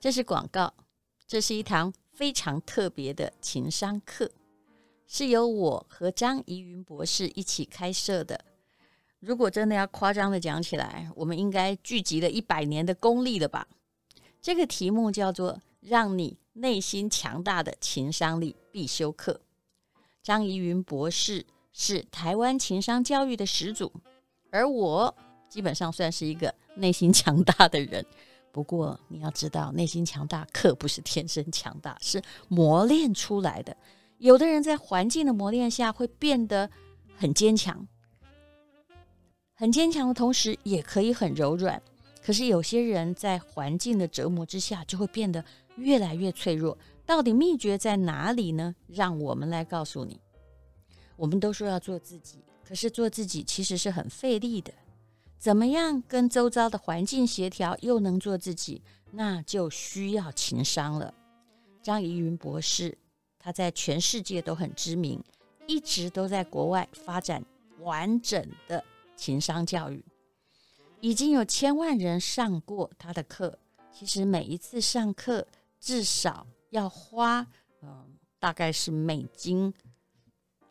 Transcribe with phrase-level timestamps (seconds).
[0.00, 0.72] 这是广告，
[1.26, 4.30] 这是一堂非常特别的情商课，
[5.08, 8.44] 是由我和张怡云博士一起开设的。
[9.18, 13.66] 如果真的要夸张的讲起来，我们应该聚集了一百年的功力了吧？
[14.40, 19.40] 这个题目叫做“让你内心强大的情商力必修课”。
[20.22, 23.92] 张怡云博士是台湾情商教育的始祖，
[24.52, 25.12] 而我
[25.48, 28.06] 基本上算是一个内心强大的人。
[28.58, 33.76] 不过你要知道，内心强大可不是天生强大，是磨练出来的。
[34.16, 36.68] 有的人在环境的磨练下会变得
[37.16, 37.86] 很坚强。
[39.54, 41.80] 很坚强的同时，也可以很柔软。
[42.20, 45.44] 可是有些人在环境的折磨之下，就会变得
[45.76, 46.76] 越来越脆弱。
[47.06, 48.74] 到底秘诀在哪里呢？
[48.88, 50.20] 让我们来告诉你。
[51.14, 54.74] 我们都说要做自己，可是做自己其实是很费力的。
[55.38, 61.14] 怎么样跟周遭的环境协调，又能做自己，那就需要情商了。
[61.82, 62.98] 张怡云博士，
[63.38, 65.22] 他在全世界都很知名，
[65.66, 67.44] 一直都在国外发展
[67.80, 68.84] 完整的。
[69.16, 70.04] 情商教育
[71.00, 73.58] 已经有千万人上过他的课。
[73.90, 75.44] 其实每一次上课
[75.80, 77.44] 至少要花，
[77.82, 79.74] 嗯，大概是美金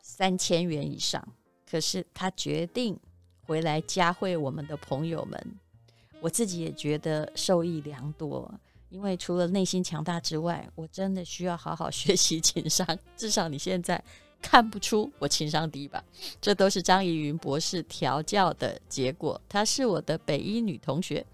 [0.01, 1.27] 三千元以上。
[1.69, 2.97] 可是他决定
[3.47, 5.55] 回来加会我们的朋友们，
[6.19, 8.53] 我自己也觉得受益良多。
[8.89, 12.85] 因为除了内心强大之外，我真的需要好好学习情商。
[13.15, 14.03] 至少你现在。
[14.39, 16.01] 看不出我情商低吧？
[16.39, 19.41] 这都是张怡云博士调教的结果。
[19.49, 21.25] 她是我的北一女同学。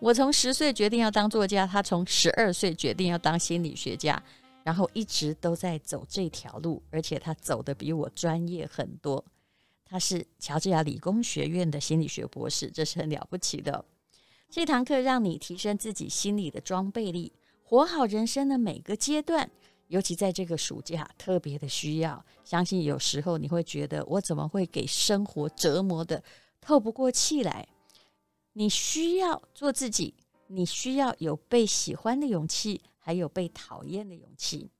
[0.00, 4.20] 我从十岁决定要当作家，她从十二岁决定要当心理学家，
[4.64, 9.24] 然后一直都在走这条路，而且她走得比我专业很多。
[9.88, 13.84] 他是乔治亚理工学院的心理学博士，这是很了不起的。
[14.50, 19.50] 这堂课让你提升自己心理的装备力，活好人生的每个阶段。
[19.88, 22.22] 尤其在这个暑假，特别的需要。
[22.44, 26.22] 相信有时候你会觉得，我怎么会给生活折磨得
[26.60, 27.66] 透不过气来？
[28.52, 30.12] 你需要做自己，
[30.48, 34.70] 你需要有被喜欢的勇气，还有被讨厌的勇气。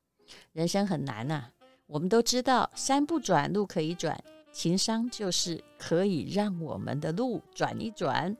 [0.53, 1.45] 人生很难呐，
[1.87, 4.23] 我们都知道，山不转路可以转，
[4.59, 8.37] 情商就是可以让我们的路转一转。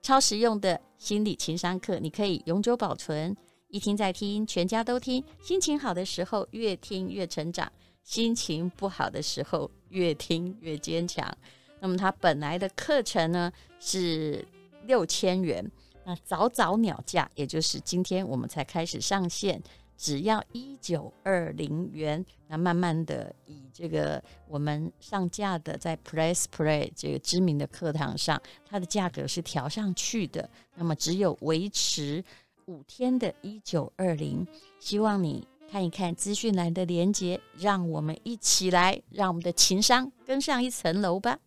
[0.00, 3.36] 超实用的心理情商课，你可以永久保存。
[3.66, 5.24] 一听再听，全家都听。
[5.42, 7.66] 心情好的时候，越听越成长；
[8.04, 11.36] 心情不好的时候，越听越坚强。
[11.80, 13.50] 那么，它本来的课程呢
[13.80, 14.46] 是
[14.84, 15.68] 六千元，
[16.04, 19.60] 那早早鸟价，也就是今天我们才开始上线，
[19.96, 22.24] 只要一九二零元。
[22.48, 30.48] 那慢慢的，以这个我们上架的在 Press Play 这个知名的课堂上，它的价格是调上去的。
[30.74, 32.24] 那么，只有维持。
[32.68, 34.44] 五天的一九二零，
[34.80, 41.38] 希望你看一看资讯栏的连接，让我们一起来，让我们的情商更上一层楼吧。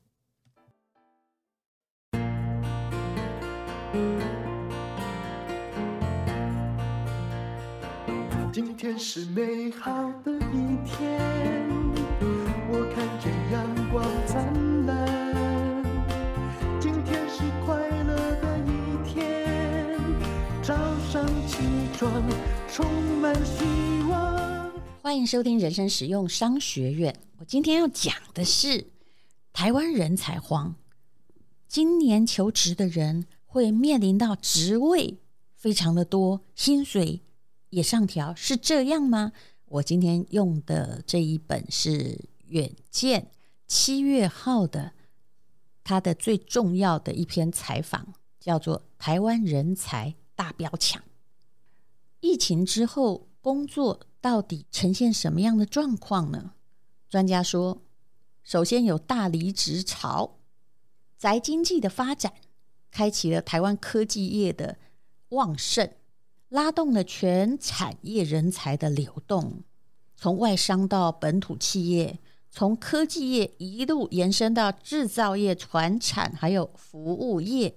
[8.62, 9.90] 今天是美好
[10.22, 11.18] 的一天，
[12.70, 15.08] 我看见阳光灿烂。
[16.78, 18.70] 今天是快乐的一
[19.08, 19.98] 天，
[20.62, 20.76] 早
[21.10, 21.60] 上起
[21.98, 22.12] 床。
[22.70, 22.86] 充
[23.22, 23.64] 满希
[24.10, 24.70] 望。
[25.02, 27.16] 欢迎收听人生实用商学院。
[27.38, 28.88] 我今天要讲的是
[29.54, 30.76] 台湾人才荒。
[31.70, 35.18] 今年求职的人会面临到职位
[35.56, 37.22] 非常的多，薪水
[37.70, 39.32] 也上调，是这样吗？
[39.66, 43.30] 我今天用的这一本是远见
[43.68, 44.94] 七月号的，
[45.84, 51.02] 它的最重要的一篇采访，叫做《台湾人才大飙抢》。
[52.20, 56.54] 疫情之后，工作到底呈现什么样的状况呢？
[57.08, 57.82] 专家说，
[58.44, 60.40] 首先有大离职潮，
[61.18, 62.34] 宅经济的发展，
[62.90, 64.80] 开启了台湾科技业的
[65.30, 65.92] 旺盛，
[66.50, 69.64] 拉动了全产业人才的流动，
[70.16, 72.20] 从外商到本土企业，
[72.52, 77.76] 从科技业一路延伸到制造业、传产还有服务业，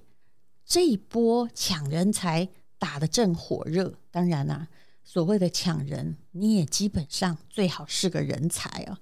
[0.67, 2.49] 这一波抢人才。
[2.83, 4.67] 打得正火热，当然啦、
[5.05, 8.99] 所谓的抢人，你也基本上最好是个人才哦。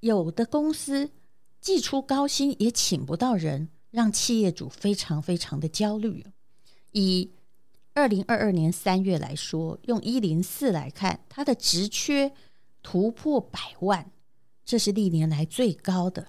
[0.00, 1.12] 有的公司
[1.60, 6.26] 既出高薪也请不到人，让企业主非常非常的焦虑。
[6.90, 7.30] 以
[7.94, 12.32] 二零二二年三月来说，用一零四来看，它的职缺
[12.82, 14.10] 突破百万，
[14.64, 16.28] 这是历年来最高的。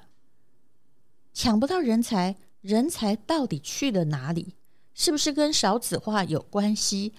[1.33, 4.56] 抢不到人才，人才到底去了哪里？
[4.94, 7.13] 是不是跟少子化有关系？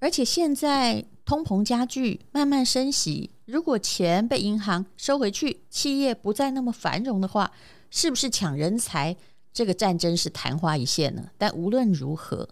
[0.00, 7.52] 而且现在通膨加剧，慢慢升息，如果钱被银行收回去，企业不再那么繁荣的话，
[7.90, 9.16] 是不是抢人才
[9.52, 11.30] 这个战争是昙花一现呢？
[11.38, 12.48] 但无论如何，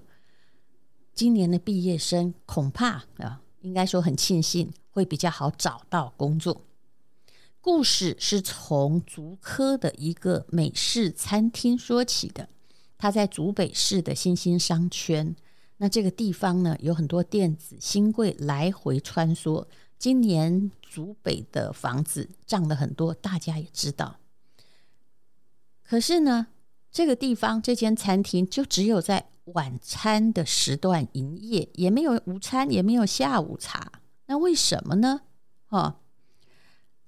[1.15, 6.63] 今年的毕业生恐怕啊，应该说很庆幸会比较好找到工作。
[7.61, 12.49] 故事是从竹科的一个美式餐厅说起的，
[12.99, 15.37] 它在竹北市的新兴商圈。
[15.77, 19.67] 那这个地方呢，有很多电子新贵来回穿梭。
[19.99, 24.19] 今年竹北的房子涨了很多，大家也知道。
[25.85, 26.49] 可是呢，
[26.93, 33.93] 这个地方这间餐厅就只有在晚餐的时段营业，也没有午餐，也没有下午茶。
[34.27, 35.23] 那为什么呢？
[35.71, 35.97] 哦。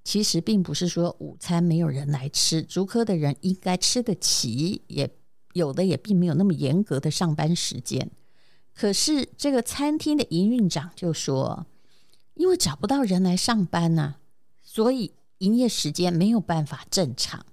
[0.02, 5.10] 其实并不是说午餐没有人来吃，竹科的人应该吃得起，也
[5.54, 8.10] 有的也并没有那么严格的上班时间。
[8.74, 11.66] 可是这个餐厅的营运长就说，
[12.34, 14.18] 因为找不到人来上班呢、啊，
[14.62, 17.46] 所以营业时间没有办法正常。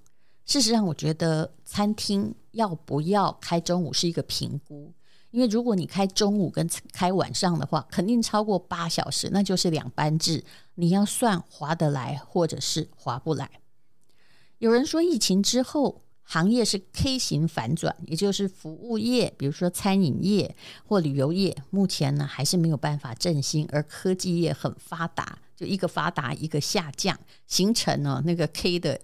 [0.51, 4.92] 事实上，我觉得餐厅要不要开中午是一个评估。
[5.30, 10.44] 因为如果你开中午跟开晚上的话，肯定超过八小时，那就是两班制。
[10.75, 13.50] 你要算划得来，或者是划不来。
[14.57, 20.53] 有人说，疫情之后行业是 K 型反转，也就是服务业，比如说餐饮业
[20.86, 27.18] 或旅游业，目前呢还是没有办法振兴，而科技业很发达，就一个发达一个下降，
[27.48, 29.00] 形成了那个 K 的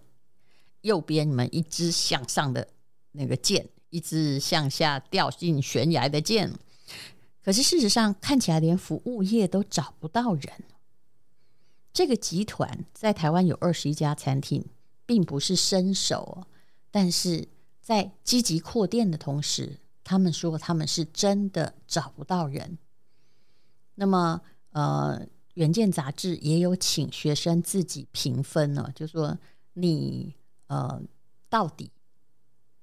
[0.82, 2.68] 右边你们一支向上的
[3.12, 3.70] 那个箭。
[3.90, 6.54] 一支向下掉进悬崖的箭，
[7.42, 10.52] 可是事实上看起来连服务业都找不到人。
[11.94, 14.66] 这个集团在台湾有二十一家餐厅，
[15.06, 16.46] 并不是伸手，
[16.92, 17.48] 但是
[17.82, 22.78] 在积极扩店的同时，他们说他们是真的找不到人。
[23.96, 24.42] 那么，
[24.72, 25.22] 呃，
[25.54, 29.40] 《远见》杂志也有请学生自己评分呢，就说
[29.74, 30.36] 你
[30.68, 31.02] 呃
[31.50, 31.92] 到底。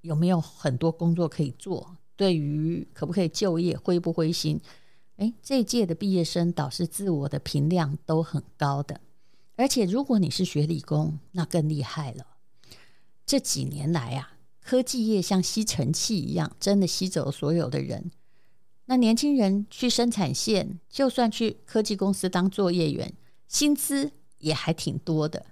[0.01, 1.97] 有没有很多工作可以做？
[2.15, 4.61] 对于可不可以就业，灰不灰心？
[5.17, 9.01] 诶，这届的毕业生导师自我的评量都很高的，
[9.57, 12.27] 而且如果你是学理工，那更厉害了。
[13.25, 18.11] 这几年来啊，科技业像吸尘器一样，真的吸走所有的人。
[18.85, 23.15] 那年轻人去生产线，就算去科技公司当作业员，
[23.49, 25.47] 薪资也还挺多的。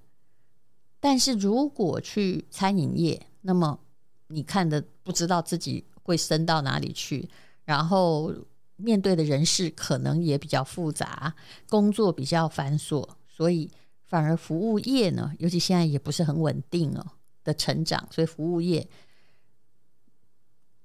[1.04, 3.80] 但是如果去餐饮业，那么
[4.28, 7.28] 你看的不知道自己会升到哪里去，
[7.64, 8.32] 然后
[8.76, 11.34] 面对的人事可能也比较复杂，
[11.68, 13.68] 工作比较繁琐，所以
[14.04, 17.04] 反而服务业呢，尤其现在也不是很稳定哦
[17.42, 18.88] 的成长，所以服务业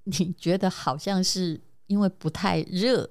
[0.06, 3.08] 你觉得好像是因为不太热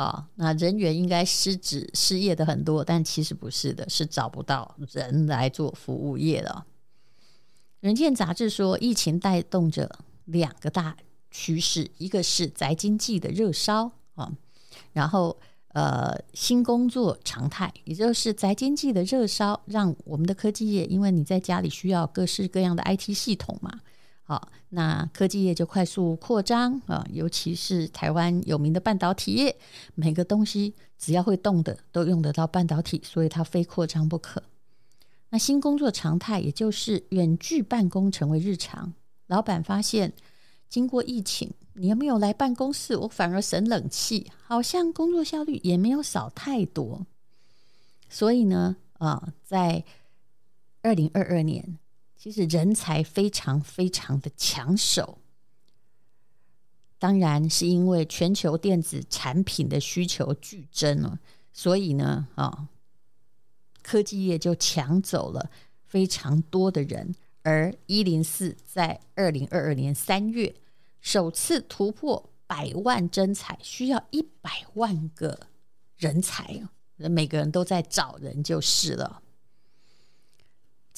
[0.00, 6.64] 啊，那人员应该失职失业的很多，但其实不是的，是找不到人来做服务业了。
[7.80, 10.96] 《人见》杂志说，疫情带动着两个大
[11.30, 14.32] 趋势，一个是宅经济的热烧啊，
[14.94, 15.38] 然后
[15.74, 23.80] 呃新工作常态，也就是宅经济的热烧，让我们的科技业，因为你在家里需要各式各样的 IT 系统嘛，
[24.30, 29.56] 好，那科技业就快速扩张啊，尤其是台湾有名的半导体业，
[29.96, 34.40] 每个东西只要会动的都用得到半导体，所以它非扩张不可。
[35.30, 38.94] 那新工作常态，也就是远距办公成为日常。
[39.26, 40.12] 老板发现，
[40.68, 42.96] 经过疫情，你又没有来办公室？
[42.98, 47.04] 我反而省冷气，好像工作效率也没有少太多。
[48.08, 49.82] 所以呢，啊，在
[50.82, 51.80] 二零二二年，
[52.22, 55.16] 其实人才非常非常的抢手。
[56.98, 61.18] 当然是因为全球电子产品的需求剧增了，
[61.50, 62.68] 所以呢，啊。
[63.80, 65.50] 科技业就抢走了
[65.86, 70.54] 非常多的人，而一零四在二零二二年三月
[71.00, 75.46] 首次突破百万征才，需要一百万个
[75.96, 76.62] 人才，
[76.98, 79.22] 每个人都在找人就是了。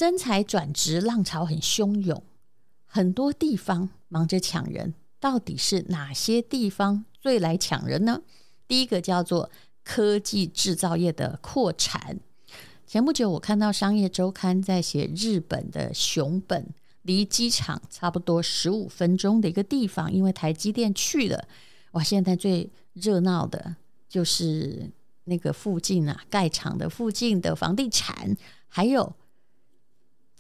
[0.03, 2.25] 征才转职浪潮很汹涌，
[2.87, 8.21] 很多地方忙着抢人，到底是哪些地方最来抢人呢？
[8.67, 9.49] 第一个叫做
[9.85, 12.19] 科技制造业的扩产。
[12.85, 21.47] 前不久，我看到《商业周刊》在写日本的熊本，离机场差不多十五分钟的一个地方，因为台积电去了。
[21.93, 23.77] 哇，现在最热闹的
[24.09, 24.91] 就是
[25.27, 29.15] 那个附近啊，盖厂的附近的房地产，还有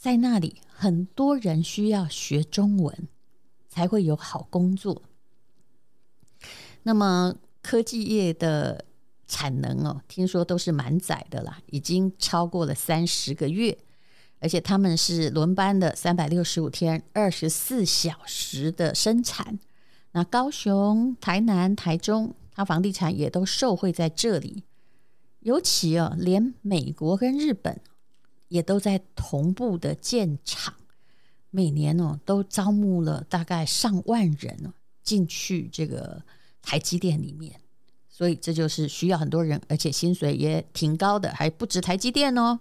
[0.03, 3.07] 在那里很多人需要学中文
[3.69, 5.03] 才会有好工作。
[6.83, 8.85] 那么科技业的。
[9.29, 13.79] 产能哦，听说都是满载的啦，已经超过了三十个月，
[14.41, 19.59] 而且他们是轮班的，三百六十五天，二十四小时的生产。
[20.11, 24.65] 那高雄、台南、台中，它房地产也都受惠在这里。
[25.41, 27.81] 尤其哦，连美国跟日本
[28.53, 30.75] 也都在同步的建厂，
[31.49, 36.23] 每年哦都招募了大概上万人哦进去这个
[36.61, 37.59] 台积电里面。
[38.11, 42.61] 所以这就是需要很多人，而且薪水也挺高的，还不止台积电哦。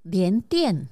[0.00, 0.88] 联电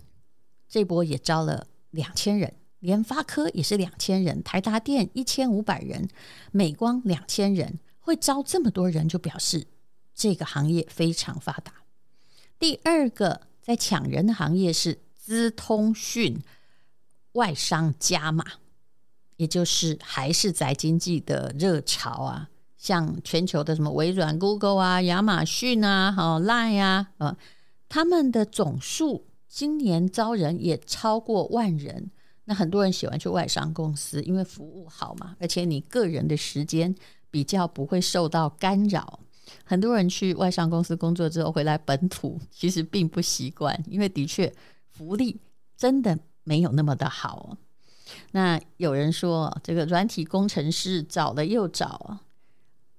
[0.68, 6.10] 这波也招了两千人，联发科也是两千人，台达电一千五百人，
[6.52, 9.66] 美光两千人，会招这么多人，就表示
[10.14, 11.72] 这个行业非常发达。
[12.58, 16.42] 第二个在抢人的行业是资通讯
[17.32, 18.44] 外商加码，
[19.36, 22.48] 也就是还是宅经济的热潮啊。
[22.76, 27.36] 像全球的什么微软、Google 啊、亚马逊啊、好 Line 啊，呃，
[27.90, 32.10] 他们的总数今年招人也超过万人。
[32.46, 36.94] 那很多人喜欢去外商公司，因为服务好嘛，而且你个人的时间
[37.30, 39.20] 比较不会受到干扰。
[39.64, 44.52] 很多人去外商公司工作之后回来本土，其实并不习惯，因为的确
[44.90, 45.40] 福利
[45.76, 47.57] 真的没有那么的好。
[48.33, 52.19] 那有人说，这个软体工程师找了又找。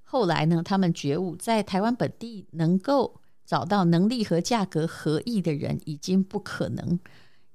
[0.04, 7.00] 后来呢，他们觉悟，在台湾本地能够找到能力和价格合意的人已经不可能，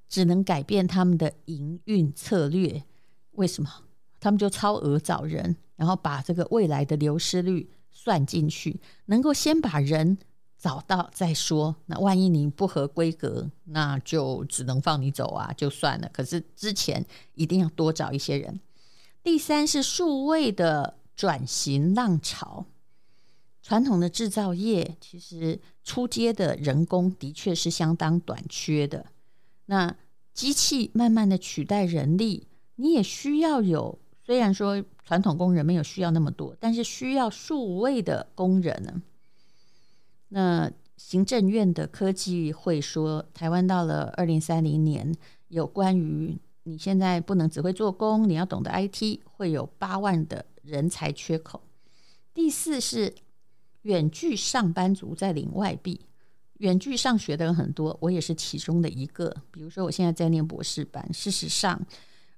[0.09, 2.83] 只能改变他们的营运策略。
[3.33, 3.71] 为什么？
[4.19, 10.19] 他们就超额找人，然后把这个未来的流失率算进去，能够先把人
[10.59, 11.77] 找到再说。
[11.87, 16.11] 那万一你不合规格，那就只能放你走啊，就算了。
[16.13, 18.61] 可是之前一定要多找一些人。
[19.23, 20.99] 第三是数位的。
[21.17, 22.67] 转型浪潮，
[23.63, 29.07] 传统的制造业其实初阶的人工的确是相当短缺的。
[29.65, 29.97] 那
[30.35, 39.01] 机器慢慢的取代人力，你也需要有，虽然说传统工人没有需要那么多，但是需要数位的工人呢。
[40.31, 45.15] 那行政院的科技会说，台湾到了二零三零年，
[45.47, 50.47] 有关于你现在不能只会做工，你要懂得 IT，会有八万的。
[50.67, 51.63] 人才缺口。
[52.35, 53.15] 第四是
[53.83, 56.01] 远距上班族在领外币，
[56.55, 59.33] 远距上学的人很多，我也是其中的一个。
[59.53, 61.81] 比如说，我现在在念博士班，事实上，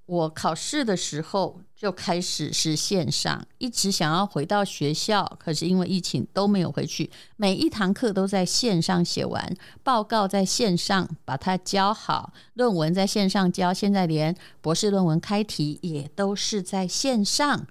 [0.08, 7.10] 我考试的时候就开始是线上，一直想要回到学校，可是因为疫情都没有回去。
[7.36, 17.66] 每一堂课都在线上写完，报告在线上把它交好，论文在线上交，现在连博士论文开题也都是在线上。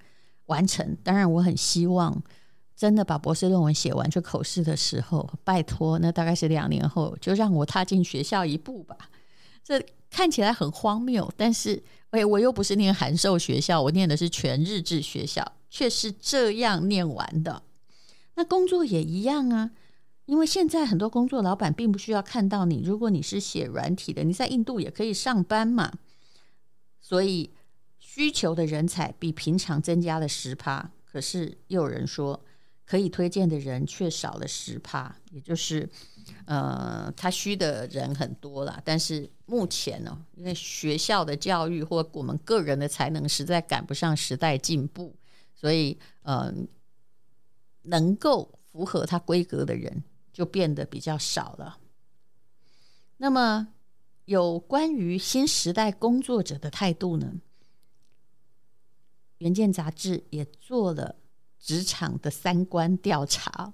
[0.46, 2.22] 完成，当然我很希望
[2.76, 8.96] 真的把博士论文写完，去口试的时候，拜托，那大概是两年后，就让我踏进学校一步吧。
[9.64, 17.62] 这看起来很荒谬，但是哎，我又不是念函授学校，我念的是全日制学校，却是这样念完的。
[18.34, 19.70] 那工作也一样啊，
[20.26, 25.92] 因为现在很多工作老板并不需要看到你，如果你是写软体的，你在印度也可以上班嘛，
[27.00, 27.50] 所以。
[28.00, 32.42] 需求的人才比平常增加了十趴，可是又有人说
[32.88, 35.86] 可以推荐的人却少了十趴，也就是
[36.46, 45.14] 呃，他需的人很多啦，但是目前呢，因为学校的教育或我们个人的才能实在赶不上时代进步，
[45.54, 46.50] 所以呃，
[47.82, 50.02] 能够符合他规格的人
[50.32, 51.78] 就变得比较少了。
[53.18, 53.68] 那么
[54.24, 57.34] 有关于新时代工作者的态度呢？
[59.36, 61.16] 《原件》杂志也做了
[61.60, 63.72] 职场的三观调查，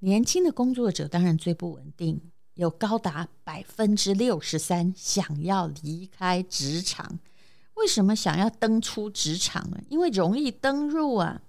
[0.00, 2.20] 年轻的工作者当然最不稳定，
[2.54, 7.18] 有高达百分之六十三想要离开职场。
[7.74, 9.80] 为什么想要登出职场呢？
[9.88, 11.40] 因为容易登入啊。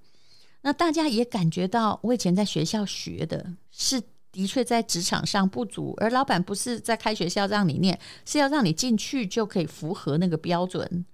[0.62, 11.06] 那大家也感觉到，我以前在学校学的是的确在职场上不足，而老板不是在开学校让你念，是要让你进去就可以符合那个标准。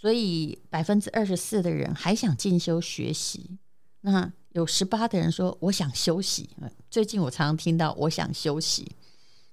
[0.00, 3.58] 所以百分之二十四的人还想进修学习，
[4.00, 6.48] 那有十八的人说我想休息。
[6.90, 8.96] 最近我常常听到我想休息，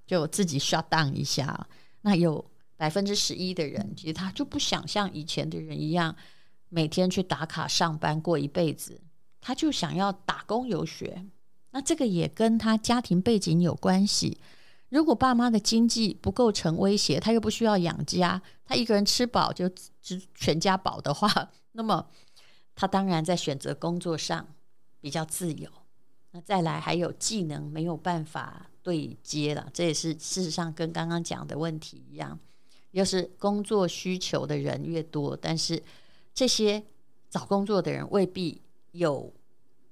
[0.05, 1.67] 就自己 shut down 一下。
[1.99, 6.15] 那有百分之十一的人，其实他就不想像以前的人一样
[6.69, 9.01] 每天去打卡上班过一辈子，
[9.41, 11.25] 他就想要打工游学。
[11.71, 14.39] 那这个也跟他家庭背景有关系。
[14.89, 19.67] 如果爸妈的经济不构成威胁，他又不需要养家，他一个人吃饱就
[20.01, 22.07] 只全家饱的话， 那么
[22.73, 24.47] 他当然在选择工作上
[25.01, 25.69] 比较自由。
[26.31, 32.39] 那再来还有技能没有办法对接了，这也是事实上跟刚刚讲的问题一样，
[32.91, 35.81] 又是工作需求的人越多，但是
[36.33, 36.83] 这些
[37.29, 39.33] 找工作的人未必有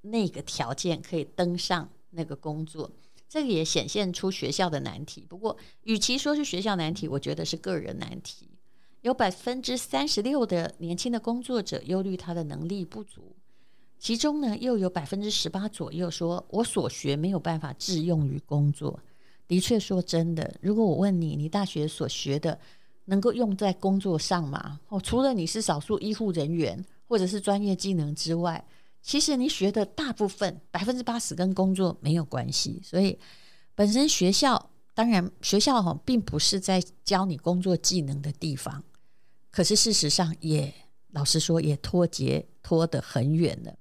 [0.02, 2.90] 那个条件可以登上那个工作。
[3.28, 5.26] 这个也显现出学校的难题。
[5.28, 8.50] 不过，与其说是学校难题，我觉得是个人难题。
[9.02, 13.36] 有百分之三十六的年轻的工作者忧虑他的能力不足，
[14.00, 19.00] 其中呢，又有百分之十八左右说，我所学没有办法致用于工作。
[19.48, 22.60] 的确，说真的，如果我问你，你大学所学的
[23.06, 24.80] 能够用在工作上吗？
[24.90, 28.66] 哦，除了你是少数医护人员或者是专业技能之外。
[29.06, 33.20] 其实你学的大部分百分之八十跟工作没有关系，所以
[33.76, 38.84] 本身学校当然学校哈并不是在教你工作技能的地方，
[39.52, 40.74] 可是事实上也
[41.12, 43.76] 老实说也脱节脱得很远了。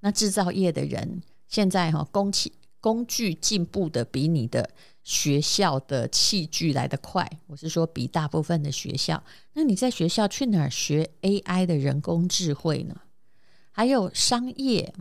[0.00, 4.68] 那制造业的人现在哈工器工具进步的比你的
[5.04, 9.22] 学校的器具来得快，我是说比大部分的学校。
[9.52, 12.96] 那你在学校去哪儿学 AI 的人工智慧呢？
[13.76, 14.94] 还有商业，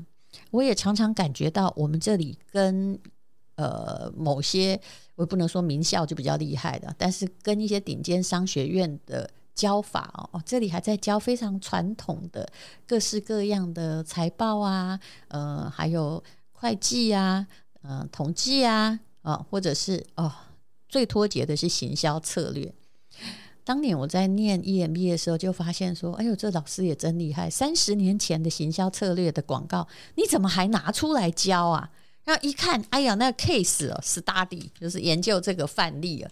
[0.49, 2.99] 我也常常感觉到我们这里跟
[3.53, 4.79] 呃某些
[5.13, 12.51] 我不能说名校就比较厉害的，但是跟一些顶尖商学院的教法哦，这里还在教非常传统的
[12.87, 17.45] 各式各样的财报啊，呃，还有会计啊，
[17.83, 20.33] 呃，统计啊，啊、或者是哦，
[20.89, 22.73] 最脱节的是行销策略。
[23.65, 27.49] 当年我在念 EMBA 的时候，就发现说：“哎呦，这老师也真厉害！
[27.49, 31.91] 三十年前的行销策略的广告，你怎么还拿出来教啊？”
[32.25, 36.31] 然后一看，哎呀，那个 case 哦，study 就是研究这个范例啊，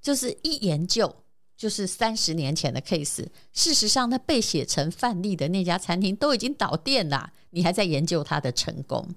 [0.00, 1.14] 就是一研究
[1.56, 3.26] 就是三十年前的 case。
[3.52, 9.08] 事实上，那被写成范例的那家餐厅都已经倒店了，你还在研究它的成功，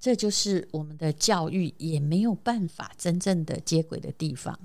[0.00, 4.58] 这就是我们的教育也没有办法真正的接轨的地方。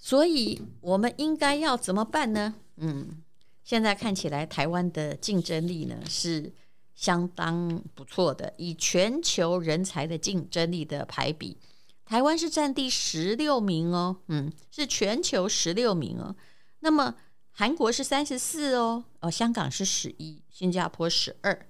[0.00, 2.54] 所以，我们应该要怎么办呢？
[2.76, 3.20] 嗯，
[3.64, 6.52] 现在看起来台湾的竞争力呢是
[6.94, 8.54] 相当不错的。
[8.56, 11.58] 以全球人才的竞争力的排比，
[12.04, 14.18] 台湾是占第十六名哦。
[14.28, 16.36] 嗯，是全球十六名哦。
[16.78, 17.16] 那么
[17.50, 21.68] 韩国是三十四哦，哦，香港是十一，新加坡十二，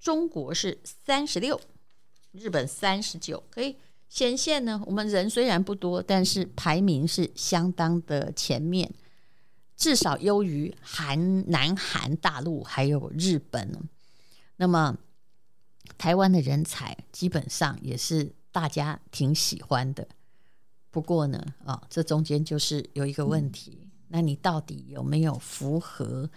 [0.00, 1.60] 中国是三十六，
[2.32, 3.76] 日本三十九，可以。
[4.08, 8.92] 显现呢，我们人虽然不多，但是排名是相当的前面，
[9.76, 13.88] 至少优于韩、南韩大陆还有日本。
[14.56, 14.96] 那么，
[15.98, 20.06] 台湾的人才基本上也是大家挺喜欢的。
[20.90, 26.30] 不过呢，啊、哦，这中间就是有一个问题，嗯、那你到底有没有符合？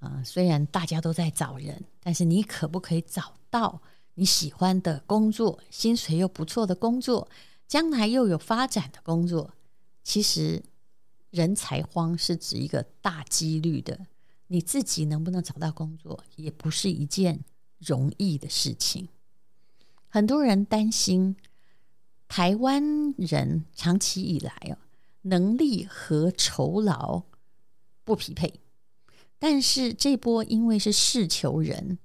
[0.00, 3.80] 啊、呃，虽然大家都在找人，但是你可不可以找到？
[4.14, 7.28] 你喜欢的工作，薪水又不错的工作，
[7.66, 9.54] 将来又有发展的工作，
[10.02, 10.62] 其实
[11.30, 14.06] 人才荒是指一个大几率的。
[14.48, 17.44] 你自己能不能找到工作，也不是一件
[17.78, 19.08] 容易的事情。
[20.08, 21.36] 很多人担心
[22.28, 24.76] 台湾人长期以来哦，
[25.22, 27.22] 能力和酬劳
[28.04, 28.60] 不匹配，
[29.38, 31.98] 但是这波因为是事求人，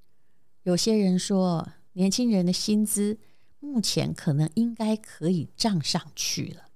[0.63, 1.68] 有些人说。
[1.95, 3.17] 年轻人的薪资
[3.62, 6.67] 目前可能应该可以涨上去了，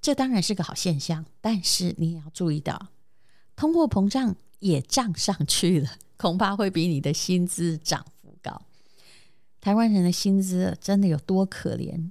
[0.00, 1.26] 这当然是个好现象。
[1.40, 2.88] 但是你也要注意到，
[3.54, 8.62] 通货膨胀也涨上去了， 恐怕会比你的薪资涨幅高。
[9.60, 12.10] 台湾人的薪资真的有多可怜？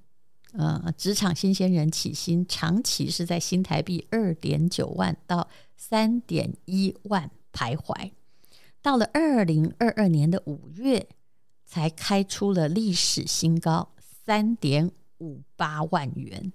[0.53, 8.11] 呃，职场新鲜人起薪长期是在新台币二点九万到三点一万徘徊，
[8.81, 11.09] 到了二零二二年的五月。
[11.71, 13.93] 才开出了历史新高，
[14.25, 16.51] 三点五八万元，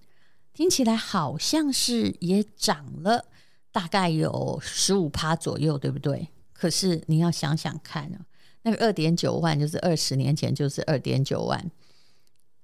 [0.53, 3.25] 听起来好像是也涨了
[3.73, 6.29] 大概有十五趴左右，对不对？
[6.53, 8.27] 可是你要想想看啊，
[8.61, 11.71] 那个二点九万就是二十年前就是二点九万，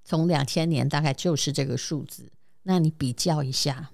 [0.05, 2.31] 从两千年大概就是这个数字。
[2.65, 3.93] 那你比较一下，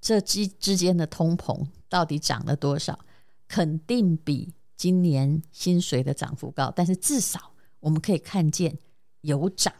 [0.00, 2.98] 这之之间的通膨到底涨了多少？
[3.46, 7.53] 肯定比今年薪水的涨幅高，但是至少。
[7.84, 8.78] 我们可以看见
[9.20, 9.72] 有涨。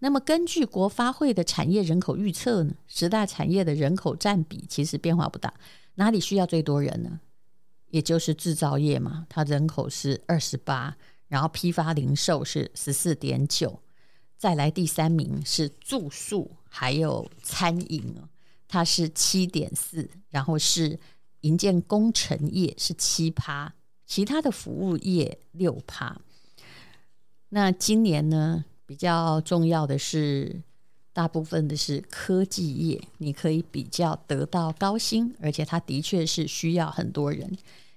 [0.00, 5.54] 那么根据国发会的产业人口预测呢，十大产业的人口占比其实变化不大。
[5.94, 7.20] 哪里需要最多人呢？
[7.88, 10.96] 也就是制造业嘛，它人口是二十八，
[11.28, 13.80] 然后批发零售是十四点九，
[14.36, 18.28] 再来第三名是住宿还有餐饮啊，
[18.68, 20.98] 它是七点四，然后是
[21.40, 23.74] 营建工程业是七趴，
[24.06, 26.20] 其他的服务业六趴。
[27.50, 30.62] 那今年呢，比较重要的是，
[31.12, 37.50] 大部分的是科技业，你可以比较得到高薪，而且它的确是需要很多人。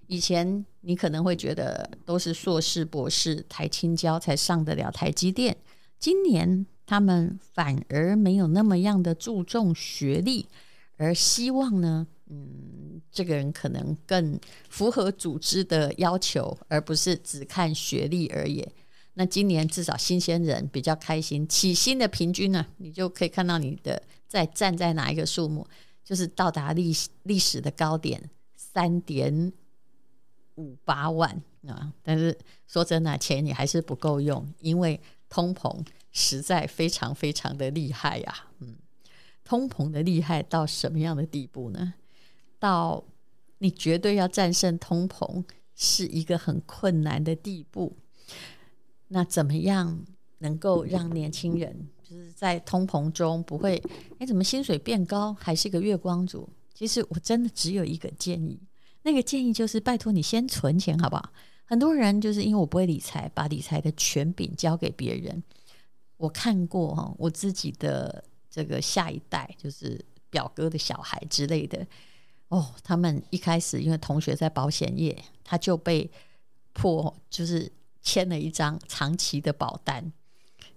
[0.08, 5.56] 以前你可能会觉得都是硕士、博士、台青交才上得了台积电，
[6.00, 10.48] 今年他们反而没有那么样的注重学历，
[10.98, 14.40] 而希望呢，嗯，这个人可能更
[14.70, 18.68] 符合组织的要求，而不是只看学历而已。
[19.16, 25.68] 那今年至少新鲜人比较开心，起薪的平均呢、你就可以看到你的在站在哪一个数目，
[26.04, 26.92] 就是到达历
[27.24, 29.54] 历史的高点三点
[30.56, 31.94] 五八万啊。
[32.02, 32.36] 但是
[32.68, 35.00] 说真的，钱你还是不够用，因为
[35.30, 38.78] 通膨实在非常非常的厉害呀、嗯，
[39.44, 41.94] 通膨的厉害到什么样的地步呢？
[42.58, 43.04] 到
[43.60, 45.44] 你绝对要战胜通膨
[45.76, 47.98] 是一个很困难的地步。
[49.14, 50.04] 那怎么样
[50.40, 53.80] 能够让年轻人就是在通膨中不会？
[54.18, 56.50] 哎，怎么薪水变高还是个月光族？
[56.74, 58.60] 其实我真的只有一个建议，
[59.04, 61.32] 那个建议就是拜托你先存钱好不好？
[61.64, 65.44] 很多人就是因为我不会理财，把理财的权柄交给别人。
[66.18, 71.86] 我看过哈，我自己的这个下一代就是表哥的小孩之类的
[72.48, 76.10] 哦，他们一开始因为同学在保险业，他就被
[76.74, 77.72] 迫就是。
[78.04, 80.12] 签了一张长期的保单，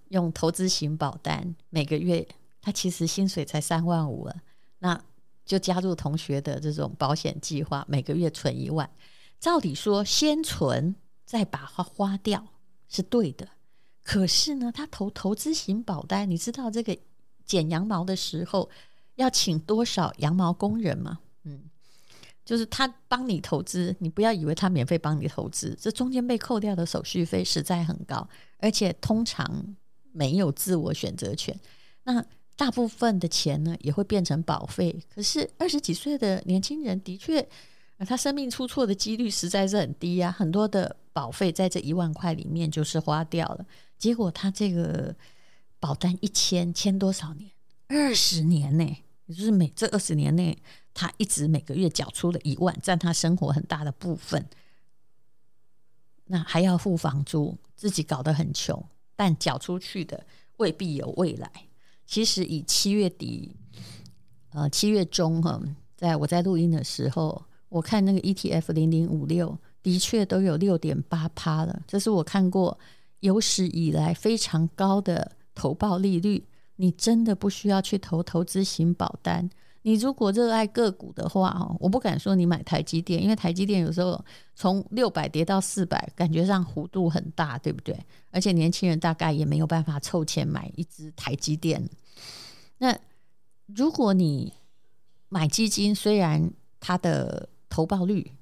[0.07, 2.27] 用投资型保单，每个月
[2.61, 4.35] 他其实薪水才三万五了，
[4.79, 4.99] 那
[5.45, 8.89] 就加入同学的这种保险计划，每个月存一万。
[9.39, 12.47] 照理说，先存再把它花掉
[12.89, 13.47] 是对的，
[14.01, 16.97] 可是呢，他投投资型保单，你知道这个
[17.45, 18.69] 剪羊毛的时候
[19.15, 21.19] 要请多少羊毛工人吗？
[21.43, 21.69] 嗯。
[22.47, 28.25] 就是他帮你投资，你不要以为他免费帮你投资，这中间被扣掉的手续费实在很高，
[28.59, 29.75] 而且通常
[30.13, 31.53] 没有自我选择权。
[32.03, 34.97] 那大部分的钱呢，也会变成保费。
[35.13, 37.45] 可是二十几岁的年轻人的确，
[38.07, 43.65] 他生命出错的几率实在是很低啊，很多的保费在这一万块里面就是花掉了。
[43.97, 45.13] 结果他这个
[45.81, 47.51] 保单一签签多少年？
[47.89, 48.85] 二十年呢、
[49.25, 50.57] 也就是每这二十年内。
[50.97, 54.43] 他一直每个月缴出了一万，占他生活很大的部分。
[56.25, 58.83] 那还要付房租，自己搞得很穷，
[59.15, 60.25] 但缴出去的
[60.57, 61.51] 未必有未来。
[62.07, 63.55] 其实以七月底，
[64.49, 65.61] 呃七月中哈，
[65.95, 72.79] 在我在录音的时候，我看那个 ETF 零零五六的确都有六点八趴了，这是我看过
[73.19, 76.47] 有史以来非常高的投报利率。
[76.77, 79.49] 你真的不需要去投投资型保单。
[79.87, 84.21] 你如果热爱个股的话，哦，我不敢说你买台积电，因为台积电有时候
[84.53, 87.97] 从六百跌到四百，感觉上幅度很大，对不对？
[88.29, 91.89] 而且年轻人大概也没有办法凑钱买一只台积电。
[92.79, 92.99] 那
[93.67, 94.51] 如果你
[95.29, 98.33] 买基金，虽然它的投报率，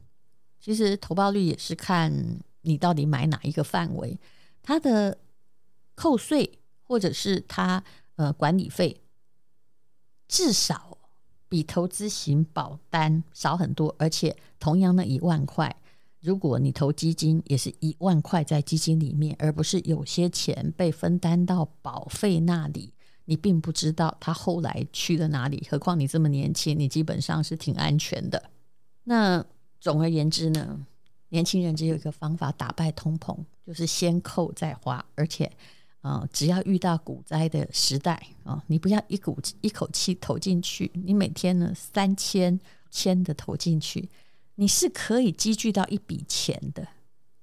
[0.59, 4.19] 其实投报率也是看你到底买哪一个范围，
[4.63, 5.19] 它的
[5.93, 7.83] 扣税或者是它
[8.15, 8.99] 呃管理费，
[10.27, 10.94] 至少。
[11.55, 15.73] 比投资型保单少很多，而且同样的一万块，
[16.19, 22.91] 如果你投基金，也是一万块在基金里面，而不是有些钱被分担到保费那里，
[23.23, 25.65] 你并不知道他后来去了哪里。
[25.71, 28.49] 何况你这么年轻，你基本上是挺安全的。
[29.05, 29.45] 那
[29.79, 30.85] 总而言之呢，
[31.29, 35.49] 年轻人只有一个方法打败通膨，就是先扣再花，而且。
[36.05, 42.59] 啊，只要遇到股灾的时代啊，你不要一股一口气投进去，你每天呢三千
[42.91, 44.07] 千的投进去，
[44.53, 46.87] 你是可以积聚到一笔钱的，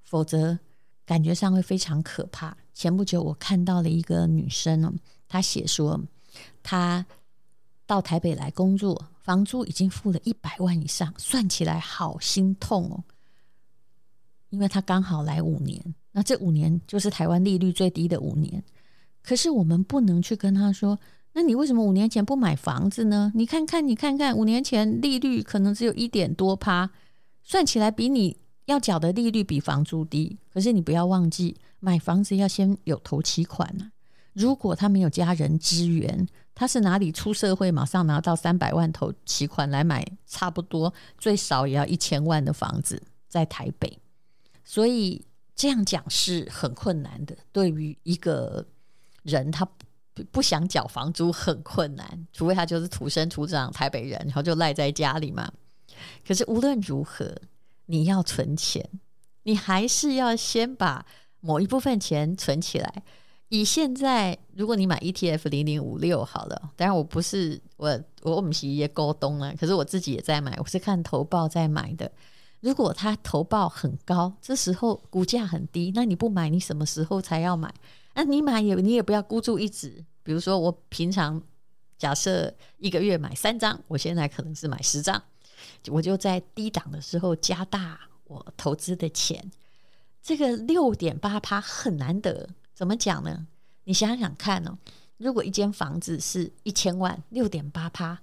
[0.04, 0.56] 否则
[1.04, 2.56] 感觉上会非常可怕。
[2.72, 4.94] 前不久我看到了一个女生呢，
[5.26, 6.00] 她写说
[6.62, 7.04] 她
[7.84, 13.02] 到台北来工作，房租已经付了一百万以上，算起来好心痛哦，
[14.50, 15.96] 因为她刚好来五年。
[16.12, 18.62] 那这五年就是台湾利率最低的五年，
[19.22, 20.98] 可是我们不能去跟他说，
[21.32, 23.32] 那你为什么五年前不买房子呢？
[23.34, 26.90] 你看看，你看看，五年前利率可能只有一点多趴，
[27.42, 30.38] 算起来比你要缴的利率比房租低。
[30.52, 33.90] 可是你不要忘记，买房子要先有头期款呐。
[34.34, 43.98] 如果他没有家人支援，他是哪里出社会马上拿到三百万头期款来买，差不多最少也要一千万的房子在台北，
[44.62, 45.24] 所以。
[45.62, 48.66] 这样讲是很困难的，对于一个
[49.22, 49.64] 人，他
[50.32, 55.52] 不想缴房租很困难，除非他就是土生土长台北人，然后就赖在家里嘛。
[56.26, 57.32] 可是无论如何，
[57.86, 58.84] 你要存钱，
[59.44, 61.06] 你还是要先把
[61.38, 63.04] 某一部分钱存起来。
[63.48, 72.10] 以现在，如果你买 ETF 零零五六好了，当然我不是我我们是一些股东啊，可是我自己也在买，我是看投报在买的。
[72.62, 77.74] 如果它投报很高，这时候股价很低，那你不买，你什么时候才要买？
[78.14, 80.04] 那你买也你也不要孤注一掷。
[80.22, 81.42] 比如说我平常
[81.98, 85.20] 假设一个月买三张，我现在可能是买十张，
[85.88, 89.50] 我就在低档的时候加大我投资的钱。
[90.22, 92.48] 这个六点八趴很难得。
[92.74, 93.48] 怎么讲呢？
[93.84, 94.78] 你想想看哦，
[95.16, 98.20] 如果一间房子是一千万，六点八趴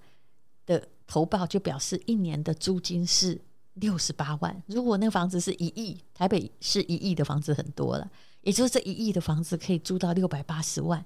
[0.65, 3.41] 的投报，就表示一年的租金是
[3.79, 4.63] 六十八万。
[4.67, 8.09] 如果那个房子是一亿，台北是一亿的房子很多了，
[8.41, 11.05] 也就是这一亿的房子可以租到六百八十万，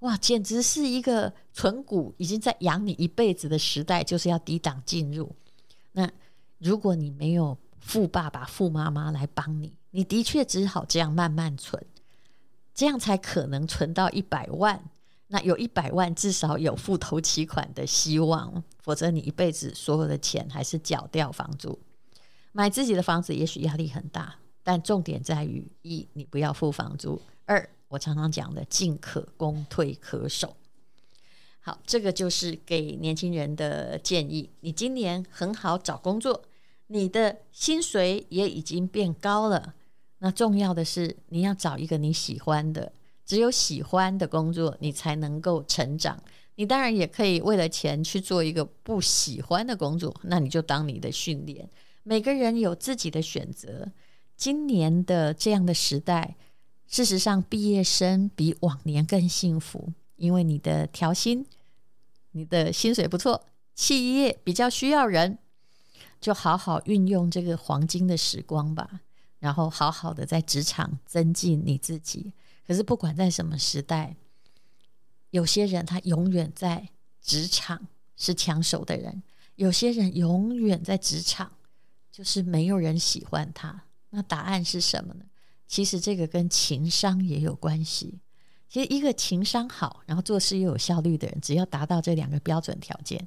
[0.00, 5.34] 哇，简直是一个存股已经在养你一辈子的时代，就是要抵挡进入。
[5.92, 6.10] 那
[6.58, 11.84] 如果你没有富爸爸、富妈妈来帮你，你的确只好这样慢慢存。
[12.72, 14.82] 这样才可能存到一百万，
[15.26, 21.78] 那有一百万，至少有付头期款的希望，否则你一辈子所有的钱还是缴掉房租。
[22.52, 30.56] 买自己的房子也许压力很大，但重点在于：一，你不要付房租；二，我常常讲的进可攻，退可守。
[31.60, 34.50] 好，这个就是给年轻人的建议。
[34.60, 36.42] 你今年很好找工作，
[36.88, 39.74] 你的薪水也已经变高了。
[40.18, 42.92] 那重要的是，你要找一个你喜欢的，
[43.24, 46.20] 只有喜欢的工作，你才能够成长。
[46.56, 51.68] 你当然也可以为了钱去做一个不喜欢的工作，那你就当你的训练。
[52.02, 53.92] 每个人有自己的选择。
[54.36, 56.36] 今年的这样的时代，
[56.86, 61.44] 事实上毕业生比往年更幸福，因为你的调薪，
[62.30, 65.38] 你的薪水不错，企业比较需要人，
[66.20, 69.02] 就好好运用这个黄金的时光吧。
[69.40, 72.32] 然后好好的在职场增进你自己。
[72.66, 74.16] 可是不管在什么时代，
[75.30, 76.88] 有些人他永远在
[77.20, 79.22] 职场是抢手的人，
[79.56, 81.52] 有些人永远在职场
[82.20, 83.84] 就是没有人喜欢他。
[84.10, 85.24] 那答案是什么呢？
[85.66, 88.20] 其实这个跟情商也有关系。
[88.68, 93.26] 其实一个情商好，然后做事又有效率的人，只要达到这两个标准条件，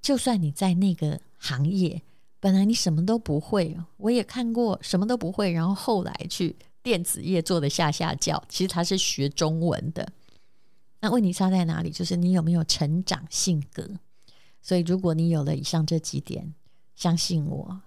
[0.00, 2.00] 就算你在那个行业。
[2.40, 8.42] 本来你什么都不会，我也看过什么都不会，然后后来去电子业做的下下教。
[8.48, 10.10] 其实他是学中文的，
[11.00, 11.90] 那问题差在哪里？
[11.90, 13.86] 就是你有没有成长性格。
[14.62, 16.54] 所以如果你有了以上这几点，
[16.94, 17.80] 相信我，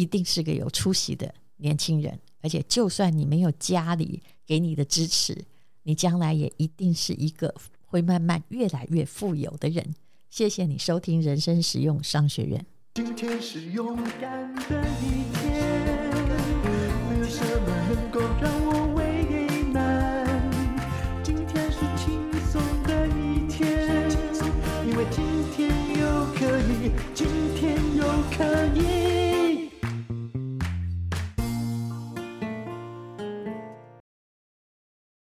[0.00, 2.18] 一定是个有出息的年轻人。
[2.42, 5.44] 而且就算你没有家里给你的支持，
[5.82, 9.94] 你将来也一定是一个会慢慢越来越富有的人。
[10.30, 12.64] 谢谢你收听人生实用商学院。
[12.94, 15.44] 今天是勇敢的一天，
[17.10, 18.59] 没有什么能够让。